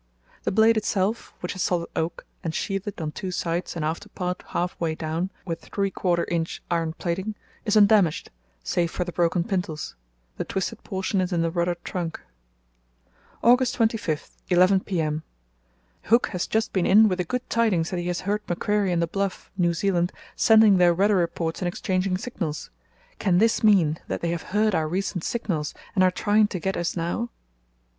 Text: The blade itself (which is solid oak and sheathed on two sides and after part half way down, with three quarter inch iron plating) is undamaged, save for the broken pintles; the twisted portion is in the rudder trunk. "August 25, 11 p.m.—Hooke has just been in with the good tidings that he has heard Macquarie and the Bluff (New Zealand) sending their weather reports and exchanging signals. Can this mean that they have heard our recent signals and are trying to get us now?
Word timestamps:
The 0.45 0.51
blade 0.51 0.77
itself 0.77 1.31
(which 1.41 1.55
is 1.55 1.61
solid 1.61 1.87
oak 1.95 2.25
and 2.43 2.55
sheathed 2.55 2.99
on 2.99 3.11
two 3.11 3.29
sides 3.29 3.75
and 3.75 3.85
after 3.85 4.09
part 4.09 4.43
half 4.47 4.75
way 4.79 4.95
down, 4.95 5.29
with 5.45 5.61
three 5.61 5.91
quarter 5.91 6.23
inch 6.23 6.59
iron 6.71 6.93
plating) 6.93 7.35
is 7.65 7.77
undamaged, 7.77 8.31
save 8.63 8.89
for 8.89 9.03
the 9.03 9.11
broken 9.11 9.43
pintles; 9.43 9.93
the 10.37 10.43
twisted 10.43 10.83
portion 10.83 11.21
is 11.21 11.31
in 11.31 11.43
the 11.43 11.51
rudder 11.51 11.75
trunk. 11.83 12.19
"August 13.43 13.75
25, 13.75 14.27
11 14.49 14.79
p.m.—Hooke 14.79 16.29
has 16.29 16.47
just 16.47 16.73
been 16.73 16.87
in 16.87 17.07
with 17.07 17.19
the 17.19 17.23
good 17.23 17.47
tidings 17.47 17.91
that 17.91 17.99
he 17.99 18.07
has 18.07 18.21
heard 18.21 18.41
Macquarie 18.49 18.91
and 18.91 19.03
the 19.03 19.05
Bluff 19.05 19.51
(New 19.55 19.75
Zealand) 19.75 20.11
sending 20.35 20.77
their 20.77 20.95
weather 20.95 21.17
reports 21.17 21.61
and 21.61 21.67
exchanging 21.67 22.17
signals. 22.17 22.71
Can 23.19 23.37
this 23.37 23.63
mean 23.63 23.99
that 24.07 24.21
they 24.21 24.31
have 24.31 24.41
heard 24.49 24.73
our 24.73 24.87
recent 24.87 25.23
signals 25.23 25.75
and 25.93 26.03
are 26.03 26.09
trying 26.09 26.47
to 26.47 26.59
get 26.59 26.75
us 26.75 26.97
now? 26.97 27.29